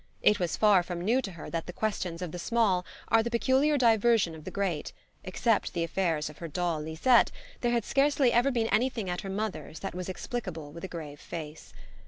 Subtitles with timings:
[0.23, 3.29] It was far from new to her that the questions of the small are the
[3.29, 4.93] peculiar diversion of the great:
[5.23, 9.29] except the affairs of her doll Lisette there had scarcely ever been anything at her
[9.29, 11.71] mother's that was explicable with a grave face.